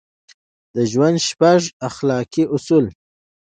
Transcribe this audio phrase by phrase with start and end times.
[0.75, 2.85] د ژوند شپږ اخلاقي اصول: